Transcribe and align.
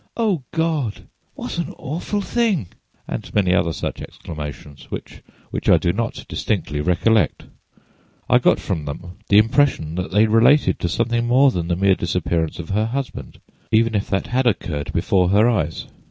O 0.17 0.41
God! 0.51 1.03
what 1.35 1.59
an 1.59 1.75
awful 1.77 2.21
thing!' 2.21 2.69
and 3.07 3.31
many 3.35 3.53
other 3.53 3.71
such 3.71 4.01
exclamations, 4.01 4.87
which 4.89 5.21
I 5.69 5.77
do 5.77 5.93
not 5.93 6.25
distinctly 6.27 6.81
recollect. 6.81 7.43
I 8.27 8.39
got 8.39 8.59
from 8.59 8.85
them 8.85 9.19
the 9.29 9.37
impression 9.37 9.93
that 9.93 10.09
they 10.09 10.25
related 10.25 10.79
to 10.79 10.89
something 10.89 11.27
more—than 11.27 11.67
the 11.67 11.75
mere 11.75 11.93
disappearance 11.93 12.57
of 12.57 12.69
her 12.71 12.87
husband, 12.87 13.39
even 13.71 13.93
if 13.93 14.09
that 14.09 14.25
had 14.25 14.47
occurred 14.47 14.91
before 14.91 15.29
her 15.29 15.47
eyes. 15.47 15.85